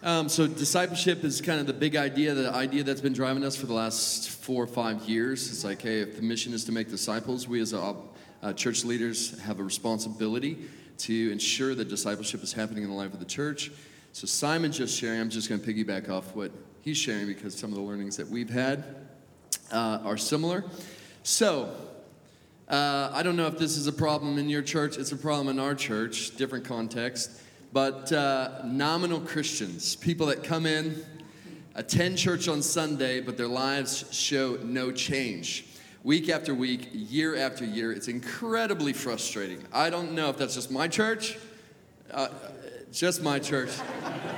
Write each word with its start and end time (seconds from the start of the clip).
Um, 0.00 0.28
so 0.28 0.46
discipleship 0.46 1.24
is 1.24 1.40
kind 1.40 1.58
of 1.58 1.66
the 1.66 1.72
big 1.72 1.96
idea, 1.96 2.32
the 2.32 2.54
idea 2.54 2.84
that's 2.84 3.00
been 3.00 3.12
driving 3.12 3.42
us 3.42 3.56
for 3.56 3.66
the 3.66 3.72
last 3.72 4.30
four 4.30 4.62
or 4.62 4.68
five 4.68 5.02
years. 5.08 5.50
It's 5.50 5.64
like, 5.64 5.82
hey, 5.82 5.98
if 5.98 6.14
the 6.14 6.22
mission 6.22 6.52
is 6.52 6.64
to 6.66 6.72
make 6.72 6.88
disciples, 6.88 7.48
we 7.48 7.60
as 7.60 7.72
a, 7.72 7.96
uh, 8.40 8.52
church 8.52 8.84
leaders 8.84 9.36
have 9.40 9.58
a 9.58 9.64
responsibility 9.64 10.56
to 10.98 11.32
ensure 11.32 11.74
that 11.74 11.88
discipleship 11.88 12.44
is 12.44 12.52
happening 12.52 12.84
in 12.84 12.90
the 12.90 12.94
life 12.94 13.12
of 13.12 13.18
the 13.18 13.24
church. 13.24 13.72
So 14.12 14.28
Simon 14.28 14.70
just 14.70 14.96
sharing, 14.96 15.20
I'm 15.20 15.30
just 15.30 15.48
going 15.48 15.60
to 15.60 15.66
piggyback 15.66 16.08
off 16.08 16.36
what 16.36 16.52
he's 16.82 16.96
sharing 16.96 17.26
because 17.26 17.56
some 17.56 17.70
of 17.70 17.76
the 17.76 17.82
learnings 17.82 18.16
that 18.18 18.28
we've 18.28 18.50
had 18.50 18.84
uh, 19.72 19.98
are 20.04 20.16
similar. 20.16 20.62
So 21.24 21.74
uh, 22.68 23.10
I 23.12 23.24
don't 23.24 23.36
know 23.36 23.48
if 23.48 23.58
this 23.58 23.76
is 23.76 23.88
a 23.88 23.92
problem 23.92 24.38
in 24.38 24.48
your 24.48 24.62
church. 24.62 24.96
It's 24.96 25.10
a 25.10 25.16
problem 25.16 25.48
in 25.48 25.58
our 25.58 25.74
church, 25.74 26.36
different 26.36 26.64
context 26.64 27.42
but 27.72 28.12
uh, 28.12 28.62
nominal 28.64 29.20
Christians, 29.20 29.96
people 29.96 30.26
that 30.26 30.42
come 30.42 30.66
in, 30.66 31.04
attend 31.74 32.18
church 32.18 32.48
on 32.48 32.62
Sunday, 32.62 33.20
but 33.20 33.36
their 33.36 33.48
lives 33.48 34.04
show 34.10 34.58
no 34.62 34.90
change. 34.90 35.66
Week 36.02 36.28
after 36.28 36.54
week, 36.54 36.88
year 36.92 37.36
after 37.36 37.64
year, 37.64 37.92
it's 37.92 38.08
incredibly 38.08 38.92
frustrating. 38.92 39.62
I 39.72 39.90
don't 39.90 40.12
know 40.12 40.30
if 40.30 40.38
that's 40.38 40.54
just 40.54 40.70
my 40.70 40.88
church. 40.88 41.36
Uh, 42.10 42.28
just 42.92 43.22
my 43.22 43.38
church. 43.38 43.70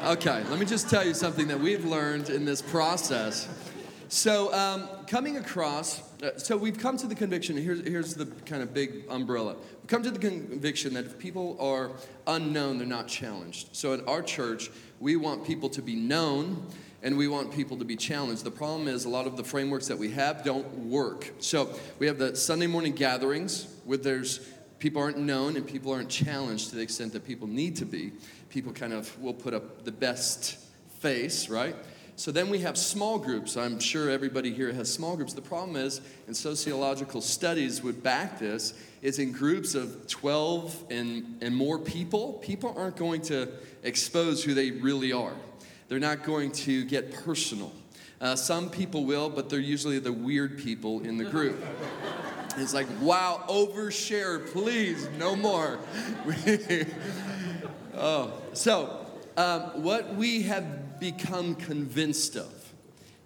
Okay, 0.04 0.42
let 0.50 0.58
me 0.58 0.66
just 0.66 0.90
tell 0.90 1.06
you 1.06 1.14
something 1.14 1.46
that 1.48 1.60
we've 1.60 1.84
learned 1.84 2.30
in 2.30 2.44
this 2.44 2.60
process. 2.60 3.48
So, 4.08 4.52
um, 4.52 4.88
coming 5.06 5.36
across, 5.36 6.02
Uh, 6.22 6.36
so 6.36 6.54
we've 6.54 6.78
come 6.78 6.98
to 6.98 7.06
the 7.06 7.14
conviction, 7.14 7.56
here's, 7.56 7.80
here's 7.86 8.14
the 8.14 8.26
kind 8.44 8.62
of 8.62 8.74
big 8.74 9.04
umbrella. 9.08 9.56
We've 9.80 9.86
come 9.86 10.02
to 10.02 10.10
the 10.10 10.18
conviction 10.18 10.92
that 10.94 11.06
if 11.06 11.18
people 11.18 11.56
are 11.58 11.92
unknown, 12.26 12.76
they're 12.76 12.86
not 12.86 13.08
challenged. 13.08 13.74
So, 13.74 13.94
at 13.94 14.06
our 14.06 14.20
church, 14.20 14.70
we 14.98 15.16
want 15.16 15.46
people 15.46 15.70
to 15.70 15.80
be 15.80 15.96
known 15.96 16.66
and 17.02 17.16
we 17.16 17.26
want 17.26 17.54
people 17.54 17.78
to 17.78 17.86
be 17.86 17.96
challenged. 17.96 18.44
The 18.44 18.50
problem 18.50 18.86
is 18.86 19.06
a 19.06 19.08
lot 19.08 19.26
of 19.26 19.38
the 19.38 19.44
frameworks 19.44 19.86
that 19.86 19.96
we 19.96 20.10
have 20.10 20.44
don't 20.44 20.68
work. 20.90 21.32
So, 21.38 21.74
we 21.98 22.06
have 22.06 22.18
the 22.18 22.36
Sunday 22.36 22.66
morning 22.66 22.92
gatherings 22.94 23.74
where 23.86 23.96
there's 23.96 24.46
people 24.78 25.00
aren't 25.00 25.18
known 25.18 25.56
and 25.56 25.66
people 25.66 25.90
aren't 25.90 26.10
challenged 26.10 26.68
to 26.70 26.76
the 26.76 26.82
extent 26.82 27.14
that 27.14 27.26
people 27.26 27.46
need 27.46 27.76
to 27.76 27.86
be. 27.86 28.12
People 28.50 28.72
kind 28.72 28.92
of 28.92 29.18
will 29.22 29.34
put 29.34 29.54
up 29.54 29.84
the 29.86 29.92
best 29.92 30.58
face, 30.98 31.48
right? 31.48 31.74
So 32.20 32.30
then 32.30 32.50
we 32.50 32.58
have 32.58 32.76
small 32.76 33.18
groups. 33.18 33.56
I'm 33.56 33.80
sure 33.80 34.10
everybody 34.10 34.52
here 34.52 34.70
has 34.74 34.92
small 34.92 35.16
groups. 35.16 35.32
The 35.32 35.40
problem 35.40 35.74
is, 35.74 36.02
and 36.26 36.36
sociological 36.36 37.22
studies 37.22 37.82
would 37.82 38.02
back 38.02 38.38
this, 38.38 38.74
is 39.00 39.18
in 39.18 39.32
groups 39.32 39.74
of 39.74 40.06
12 40.06 40.84
and, 40.90 41.38
and 41.40 41.56
more 41.56 41.78
people, 41.78 42.34
people 42.42 42.74
aren't 42.76 42.96
going 42.96 43.22
to 43.22 43.48
expose 43.84 44.44
who 44.44 44.52
they 44.52 44.70
really 44.70 45.12
are. 45.12 45.32
They're 45.88 45.98
not 45.98 46.22
going 46.22 46.52
to 46.52 46.84
get 46.84 47.10
personal. 47.10 47.72
Uh, 48.20 48.36
some 48.36 48.68
people 48.68 49.06
will, 49.06 49.30
but 49.30 49.48
they're 49.48 49.58
usually 49.58 49.98
the 49.98 50.12
weird 50.12 50.58
people 50.58 51.00
in 51.00 51.16
the 51.16 51.24
group. 51.24 51.64
It's 52.58 52.74
like, 52.74 52.88
wow, 53.00 53.44
overshare, 53.48 54.44
please, 54.52 55.08
no 55.18 55.36
more. 55.36 55.78
oh, 57.94 58.32
so 58.52 59.06
um, 59.38 59.82
what 59.82 60.16
we 60.16 60.42
have 60.42 60.89
become 61.00 61.54
convinced 61.54 62.36
of, 62.36 62.72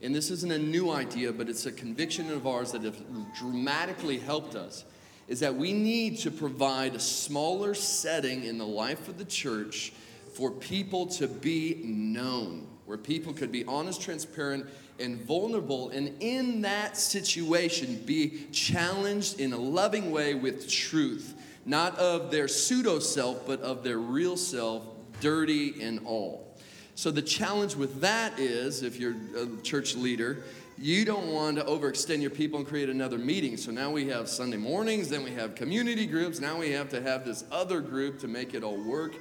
and 0.02 0.14
this 0.14 0.30
isn't 0.30 0.52
a 0.52 0.58
new 0.58 0.90
idea, 0.90 1.32
but 1.32 1.48
it's 1.48 1.66
a 1.66 1.72
conviction 1.72 2.30
of 2.30 2.46
ours 2.46 2.72
that 2.72 2.82
has 2.82 2.94
dramatically 3.38 4.18
helped 4.18 4.54
us, 4.54 4.84
is 5.28 5.40
that 5.40 5.54
we 5.54 5.72
need 5.72 6.18
to 6.18 6.30
provide 6.30 6.94
a 6.94 7.00
smaller 7.00 7.74
setting 7.74 8.44
in 8.44 8.58
the 8.58 8.66
life 8.66 9.08
of 9.08 9.18
the 9.18 9.24
church 9.24 9.92
for 10.34 10.50
people 10.50 11.06
to 11.06 11.26
be 11.26 11.80
known, 11.84 12.66
where 12.84 12.98
people 12.98 13.32
could 13.32 13.50
be 13.50 13.64
honest, 13.64 14.02
transparent, 14.02 14.66
and 15.00 15.20
vulnerable, 15.22 15.88
and 15.90 16.14
in 16.20 16.60
that 16.60 16.96
situation 16.96 18.02
be 18.04 18.46
challenged 18.52 19.40
in 19.40 19.52
a 19.52 19.56
loving 19.56 20.10
way 20.10 20.34
with 20.34 20.68
truth, 20.68 21.34
not 21.64 21.96
of 21.98 22.30
their 22.30 22.46
pseudo 22.46 22.98
self, 22.98 23.46
but 23.46 23.60
of 23.60 23.82
their 23.82 23.98
real 23.98 24.36
self, 24.36 24.84
dirty 25.20 25.80
and 25.80 26.00
all. 26.04 26.54
So 26.94 27.10
the 27.10 27.22
challenge 27.22 27.74
with 27.74 28.00
that 28.02 28.38
is 28.38 28.82
if 28.82 29.00
you're 29.00 29.16
a 29.36 29.46
church 29.62 29.96
leader, 29.96 30.44
you 30.78 31.04
don't 31.04 31.32
want 31.32 31.56
to 31.58 31.64
overextend 31.64 32.20
your 32.20 32.30
people 32.30 32.58
and 32.58 32.66
create 32.66 32.88
another 32.88 33.18
meeting. 33.18 33.56
So 33.56 33.70
now 33.70 33.90
we 33.90 34.08
have 34.08 34.28
Sunday 34.28 34.56
mornings, 34.56 35.08
then 35.08 35.24
we 35.24 35.32
have 35.32 35.54
community 35.54 36.06
groups, 36.06 36.40
now 36.40 36.58
we 36.58 36.70
have 36.70 36.88
to 36.90 37.02
have 37.02 37.24
this 37.24 37.44
other 37.50 37.80
group 37.80 38.20
to 38.20 38.28
make 38.28 38.54
it 38.54 38.62
all 38.62 38.76
work. 38.76 39.14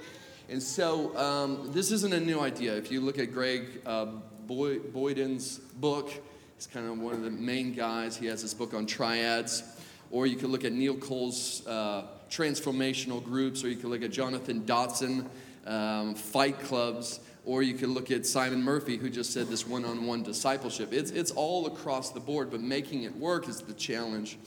And 0.49 0.61
so 0.61 1.15
um, 1.17 1.71
this 1.71 1.91
isn't 1.91 2.13
a 2.13 2.19
new 2.19 2.39
idea. 2.39 2.75
If 2.75 2.91
you 2.91 3.01
look 3.01 3.17
at 3.17 3.31
Greg 3.31 3.81
uh, 3.85 4.05
Boy- 4.45 4.79
Boyden's 4.79 5.57
book, 5.57 6.11
he's 6.55 6.67
kind 6.67 6.87
of 6.87 6.99
one 6.99 7.13
of 7.13 7.21
the 7.21 7.31
main 7.31 7.73
guys. 7.73 8.17
He 8.17 8.27
has 8.27 8.41
this 8.41 8.53
book 8.53 8.73
on 8.73 8.85
triads. 8.85 9.63
Or 10.11 10.27
you 10.27 10.35
could 10.35 10.49
look 10.51 10.63
at 10.63 10.73
Neil 10.73 10.95
Cole's 10.95 11.65
uh, 11.65 12.05
transformational 12.29 13.23
groups, 13.23 13.63
or 13.63 13.69
you 13.69 13.77
could 13.77 13.89
look 13.89 14.03
at 14.03 14.11
Jonathan 14.11 14.63
Dodson, 14.63 15.27
um, 15.65 16.13
fight 16.13 16.59
clubs. 16.59 17.19
Or 17.45 17.61
you 17.61 17.73
could 17.73 17.89
look 17.89 18.09
at 18.09 18.25
Simon 18.25 18.63
Murphy, 18.63 18.97
who 18.97 19.09
just 19.09 19.33
said 19.33 19.47
this 19.47 19.67
one 19.67 19.83
on 19.83 20.05
one 20.05 20.23
discipleship. 20.23 20.93
It's, 20.93 21.11
it's 21.11 21.31
all 21.31 21.67
across 21.67 22.11
the 22.11 22.19
board, 22.19 22.49
but 22.49 22.61
making 22.61 23.03
it 23.03 23.15
work 23.17 23.49
is 23.49 23.59
the 23.61 23.73
challenge. 23.73 24.37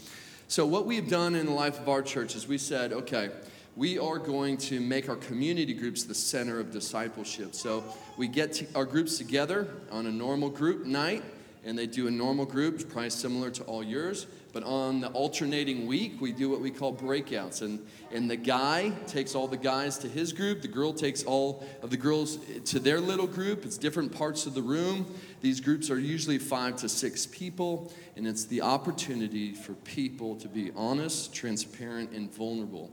So, 0.48 0.64
what 0.64 0.86
we've 0.86 1.08
done 1.08 1.34
in 1.34 1.46
the 1.46 1.52
life 1.52 1.78
of 1.80 1.88
our 1.88 2.02
church 2.02 2.36
is 2.36 2.46
we 2.46 2.56
said, 2.56 2.92
okay, 2.92 3.30
we 3.74 3.98
are 3.98 4.18
going 4.18 4.56
to 4.56 4.80
make 4.80 5.08
our 5.08 5.16
community 5.16 5.74
groups 5.74 6.04
the 6.04 6.14
center 6.14 6.58
of 6.60 6.70
discipleship. 6.70 7.54
So, 7.54 7.84
we 8.16 8.28
get 8.28 8.62
our 8.74 8.84
groups 8.84 9.18
together 9.18 9.68
on 9.90 10.06
a 10.06 10.12
normal 10.12 10.48
group 10.48 10.86
night, 10.86 11.24
and 11.64 11.76
they 11.76 11.86
do 11.86 12.06
a 12.06 12.10
normal 12.10 12.46
group, 12.46 12.88
probably 12.88 13.10
similar 13.10 13.50
to 13.50 13.64
all 13.64 13.82
yours. 13.82 14.26
But 14.56 14.64
on 14.64 15.02
the 15.02 15.08
alternating 15.08 15.86
week, 15.86 16.18
we 16.18 16.32
do 16.32 16.48
what 16.48 16.62
we 16.62 16.70
call 16.70 16.90
breakouts. 16.96 17.60
And, 17.60 17.86
and 18.10 18.30
the 18.30 18.36
guy 18.36 18.88
takes 19.06 19.34
all 19.34 19.46
the 19.46 19.58
guys 19.58 19.98
to 19.98 20.08
his 20.08 20.32
group, 20.32 20.62
the 20.62 20.68
girl 20.68 20.94
takes 20.94 21.22
all 21.24 21.62
of 21.82 21.90
the 21.90 21.98
girls 21.98 22.38
to 22.64 22.78
their 22.78 22.98
little 22.98 23.26
group. 23.26 23.66
It's 23.66 23.76
different 23.76 24.16
parts 24.16 24.46
of 24.46 24.54
the 24.54 24.62
room. 24.62 25.14
These 25.42 25.60
groups 25.60 25.90
are 25.90 25.98
usually 25.98 26.38
five 26.38 26.76
to 26.76 26.88
six 26.88 27.26
people, 27.26 27.92
and 28.16 28.26
it's 28.26 28.46
the 28.46 28.62
opportunity 28.62 29.52
for 29.52 29.74
people 29.74 30.36
to 30.36 30.48
be 30.48 30.72
honest, 30.74 31.34
transparent, 31.34 32.12
and 32.12 32.32
vulnerable. 32.32 32.90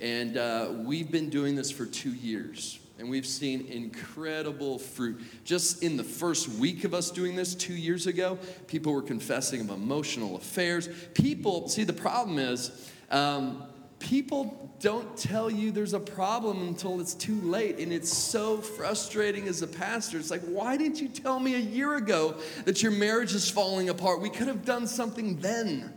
And 0.00 0.36
uh, 0.36 0.72
we've 0.78 1.12
been 1.12 1.30
doing 1.30 1.54
this 1.54 1.70
for 1.70 1.86
two 1.86 2.12
years 2.12 2.80
and 2.98 3.10
we've 3.10 3.26
seen 3.26 3.66
incredible 3.66 4.78
fruit. 4.78 5.20
Just 5.44 5.82
in 5.82 5.96
the 5.96 6.04
first 6.04 6.48
week 6.48 6.84
of 6.84 6.94
us 6.94 7.10
doing 7.10 7.34
this 7.34 7.54
two 7.54 7.74
years 7.74 8.06
ago, 8.06 8.38
people 8.68 8.92
were 8.92 9.02
confessing 9.02 9.60
of 9.60 9.70
emotional 9.70 10.36
affairs. 10.36 10.88
People, 11.14 11.68
see, 11.68 11.84
the 11.84 11.92
problem 11.92 12.38
is, 12.38 12.90
um, 13.10 13.64
people 13.98 14.70
don't 14.80 15.16
tell 15.16 15.50
you 15.50 15.72
there's 15.72 15.94
a 15.94 16.00
problem 16.00 16.68
until 16.68 17.00
it's 17.00 17.14
too 17.14 17.40
late. 17.40 17.78
And 17.78 17.92
it's 17.92 18.12
so 18.12 18.58
frustrating 18.58 19.48
as 19.48 19.62
a 19.62 19.66
pastor. 19.66 20.18
It's 20.18 20.30
like, 20.30 20.42
why 20.42 20.76
didn't 20.76 21.00
you 21.00 21.08
tell 21.08 21.40
me 21.40 21.54
a 21.54 21.58
year 21.58 21.96
ago 21.96 22.36
that 22.64 22.82
your 22.82 22.92
marriage 22.92 23.34
is 23.34 23.50
falling 23.50 23.88
apart? 23.88 24.20
We 24.20 24.30
could 24.30 24.46
have 24.46 24.64
done 24.64 24.86
something 24.86 25.40
then. 25.40 25.92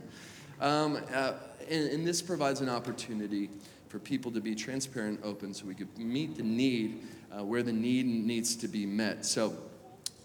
Um, 0.60 0.98
uh, 1.14 1.34
and, 1.70 1.90
and 1.90 2.06
this 2.06 2.22
provides 2.22 2.60
an 2.60 2.68
opportunity 2.68 3.50
for 3.88 3.98
people 3.98 4.30
to 4.32 4.40
be 4.40 4.54
transparent 4.54 5.20
and 5.20 5.24
open 5.24 5.54
so 5.54 5.66
we 5.66 5.74
could 5.74 5.96
meet 5.98 6.36
the 6.36 6.42
need 6.42 7.02
uh, 7.32 7.44
where 7.44 7.62
the 7.62 7.72
need 7.72 8.06
needs 8.06 8.56
to 8.56 8.68
be 8.68 8.86
met. 8.86 9.24
So, 9.24 9.56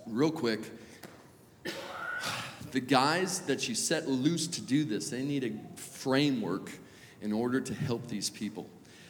real 0.06 0.32
quick, 0.32 0.62
the 2.72 2.80
guys 2.80 3.42
that 3.42 3.70
you 3.70 3.76
set 3.76 4.08
loose 4.08 4.48
to 4.48 4.62
do 4.62 4.84
this, 4.84 5.10
they 5.10 5.24
need 5.24 5.44
a 5.44 5.80
framework 5.80 6.72
in 7.22 7.32
order 7.32 7.62
to 7.62 7.74
help 7.74 8.08
these 8.08 8.30
people. 8.30 8.68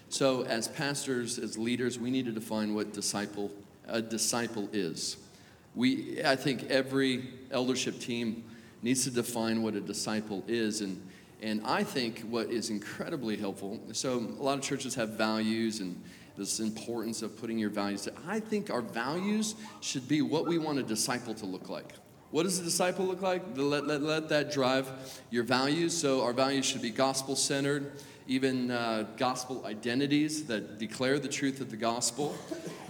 So, 0.10 0.44
as 0.44 0.68
pastors, 0.68 1.40
as 1.40 1.58
leaders, 1.58 1.98
we 1.98 2.12
need 2.12 2.26
to 2.26 2.32
define 2.32 2.76
what 2.76 2.94
disciple 2.94 3.52
a 3.88 4.02
disciple 4.02 4.70
is. 4.72 5.18
We, 5.75 6.24
I 6.24 6.36
think, 6.36 6.69
every 6.69 7.30
eldership 7.52 8.00
team 8.00 8.44
needs 8.81 9.04
to 9.06 9.12
define 9.12 9.63
what 9.63 9.74
a 9.74 9.81
disciple 9.81 10.44
is, 10.48 10.81
and 10.81 11.02
and 11.44 11.62
I 11.66 11.84
think 11.84 12.22
what 12.22 12.50
is 12.50 12.69
incredibly 12.69 13.36
helpful, 13.36 13.80
so 13.92 14.18
a 14.18 14.42
lot 14.42 14.57
of 14.57 14.63
churches 14.63 14.95
have 14.95 15.10
values 15.10 15.81
and 15.81 16.01
this 16.38 16.60
importance 16.60 17.22
of 17.22 17.38
putting 17.40 17.60
your 17.60 17.69
values. 17.69 18.07
I 18.28 18.40
think 18.40 18.72
our 18.72 18.81
values 18.81 19.54
should 19.81 20.07
be 20.07 20.22
what 20.22 20.48
we 20.48 20.57
want 20.57 20.80
a 20.80 20.84
disciple 20.84 21.36
to 21.36 21.45
look 21.45 21.69
like. 21.69 21.94
What 22.31 22.44
does 22.44 22.57
a 22.60 22.63
disciple 22.63 23.06
look 23.06 23.22
like? 23.22 23.44
Let, 23.56 23.86
let, 23.86 24.01
let 24.01 24.30
that 24.30 24.51
drive 24.51 24.90
your 25.30 25.44
values. 25.44 25.95
So 25.95 26.24
our 26.24 26.34
values 26.34 26.66
should 26.66 26.81
be 26.81 26.90
gospel 26.90 27.36
centered 27.36 27.92
even 28.28 28.72
uh, 28.72 29.06
gospel 29.18 29.66
identities 29.66 30.45
that 30.45 30.80
declare 30.80 31.19
the 31.19 31.28
truth 31.28 31.60
of 31.60 31.69
the 31.69 31.78
gospel. 31.78 32.36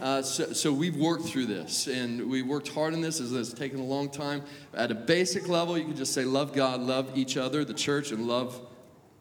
Uh, 0.03 0.21
so, 0.21 0.51
so, 0.51 0.73
we've 0.73 0.97
worked 0.97 1.23
through 1.23 1.45
this 1.45 1.88
and 1.88 2.29
we 2.29 2.41
worked 2.41 2.67
hard 2.67 2.94
on 2.94 3.00
this. 3.00 3.21
It's 3.21 3.53
taken 3.53 3.79
a 3.79 3.85
long 3.85 4.09
time. 4.09 4.44
At 4.73 4.91
a 4.91 4.95
basic 4.95 5.47
level, 5.47 5.77
you 5.77 5.85
can 5.85 5.95
just 5.95 6.13
say, 6.13 6.25
love 6.25 6.51
God, 6.51 6.81
love 6.81 7.17
each 7.17 7.38
other, 7.38 7.63
the 7.63 7.73
church, 7.73 8.11
and 8.11 8.27
love, 8.27 8.59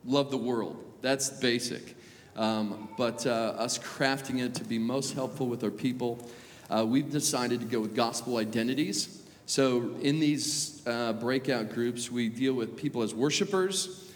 love 0.04 0.32
the 0.32 0.38
world. 0.38 0.84
That's 1.00 1.30
basic. 1.30 1.94
Um, 2.34 2.88
but 2.98 3.24
uh, 3.24 3.30
us 3.30 3.78
crafting 3.78 4.44
it 4.44 4.56
to 4.56 4.64
be 4.64 4.76
most 4.76 5.14
helpful 5.14 5.46
with 5.46 5.62
our 5.62 5.70
people. 5.70 6.28
uh, 6.68 6.84
we've 6.84 7.12
decided 7.12 7.60
to 7.60 7.66
go 7.66 7.78
with 7.78 7.94
gospel 7.94 8.38
identities. 8.38 9.22
So, 9.46 9.94
in 10.00 10.18
these 10.18 10.84
uh, 10.84 11.12
breakout 11.12 11.70
groups, 11.70 12.10
we 12.10 12.28
deal 12.28 12.54
with 12.54 12.76
people 12.76 13.02
as 13.02 13.14
worshipers, 13.14 14.10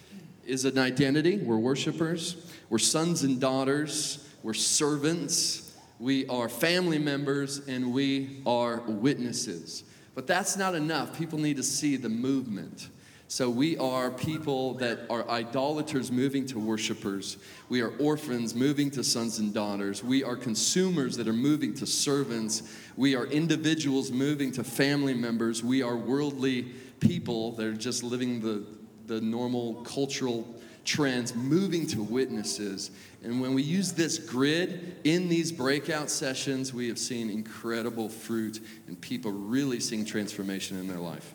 is 0.45 0.65
an 0.65 0.79
identity. 0.79 1.39
We're 1.39 1.59
worshipers, 1.59 2.53
we're 2.71 2.79
sons 2.79 3.23
and 3.23 3.41
daughters, 3.41 4.29
we're 4.43 4.53
servants, 4.53 5.66
we 5.99 6.27
are 6.29 6.49
family 6.49 6.99
members, 6.99 7.67
and 7.67 7.93
we 7.93 8.43
are 8.47 8.81
witnesses. 8.83 9.85
But 10.15 10.27
that's 10.27 10.57
not 10.57 10.75
enough. 10.75 11.17
People 11.17 11.39
need 11.39 11.57
to 11.57 11.63
see 11.63 11.97
the 11.97 12.09
movement. 12.09 12.89
So 13.29 13.51
we 13.51 13.77
are 13.79 14.11
people 14.11 14.75
that 14.75 15.01
are 15.11 15.29
idolaters 15.29 16.13
moving 16.13 16.47
to 16.47 16.61
worshipers. 16.61 17.39
We 17.69 17.81
are 17.81 17.91
orphans 17.99 18.55
moving 18.55 18.91
to 18.93 19.03
sons 19.03 19.41
and 19.41 19.53
daughters. 19.53 20.05
We 20.05 20.23
are 20.23 20.37
consumers 20.37 21.17
that 21.17 21.27
are 21.27 21.33
moving 21.33 21.75
to 21.75 21.87
servants. 21.87 22.63
We 22.97 23.17
are 23.17 23.27
individuals 23.27 24.13
moving 24.13 24.53
to 24.53 24.65
family 24.65 25.13
members. 25.13 25.65
We 25.65 25.83
are 25.83 25.97
worldly 25.97 26.63
people 27.01 27.53
that 27.53 27.67
are 27.67 27.73
just 27.73 28.05
living 28.05 28.41
the, 28.41 28.65
the 29.07 29.21
normal 29.21 29.83
cultural 29.83 30.47
trends, 30.87 31.35
moving 31.35 31.87
to 31.89 32.03
witnesses. 32.03 32.91
And 33.23 33.41
when 33.41 33.55
we 33.55 33.63
use 33.63 33.93
this 33.93 34.19
grid 34.19 34.97
in 35.05 35.29
these 35.29 35.53
breakout 35.53 36.11
sessions, 36.11 36.73
we 36.73 36.89
have 36.89 36.99
seen 36.99 37.29
incredible 37.29 38.09
fruit 38.09 38.61
and 38.87 38.99
people 39.01 39.33
really 39.33 39.81
seeing 39.81 40.05
transformation 40.05 40.79
in 40.79 40.87
their 40.87 40.99
life. 40.99 41.35